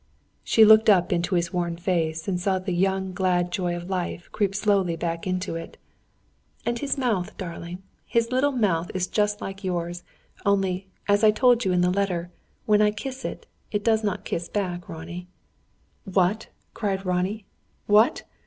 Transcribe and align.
She 0.43 0.65
looked 0.65 0.89
up 0.89 1.13
into 1.13 1.35
his 1.35 1.53
worn 1.53 1.77
face, 1.77 2.27
and 2.27 2.39
saw 2.39 2.57
the 2.57 2.71
young 2.71 3.13
glad 3.13 3.51
joy 3.51 3.75
of 3.75 3.87
life 3.87 4.29
creep 4.31 4.55
slowly 4.55 4.95
back 4.95 5.27
into 5.27 5.55
it. 5.55 5.77
"And 6.65 6.79
his 6.79 6.97
mouth, 6.97 7.37
darling 7.37 7.83
his 8.07 8.31
little 8.31 8.51
mouth 8.51 8.89
is 8.95 9.05
just 9.05 9.41
like 9.41 9.63
yours; 9.63 10.03
only, 10.43 10.87
as 11.07 11.23
I 11.23 11.29
told 11.29 11.65
you 11.65 11.71
in 11.71 11.81
the 11.81 11.91
letter, 11.91 12.31
when 12.65 12.81
I 12.81 12.89
kiss 12.89 13.23
it 13.23 13.45
it 13.71 13.83
does 13.83 14.03
not 14.03 14.25
kiss 14.25 14.49
back, 14.49 14.89
Ronnie." 14.89 15.27
"What?" 16.05 16.47
cried 16.73 17.05
Ronnie. 17.05 17.45
"What?" 17.85 18.23